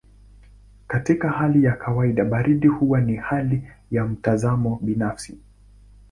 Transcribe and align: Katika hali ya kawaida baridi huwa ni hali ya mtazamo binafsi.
Katika 0.87 1.29
hali 1.29 1.63
ya 1.63 1.73
kawaida 1.75 2.25
baridi 2.25 2.67
huwa 2.67 3.01
ni 3.01 3.15
hali 3.15 3.67
ya 3.91 4.05
mtazamo 4.05 4.79
binafsi. 4.81 5.37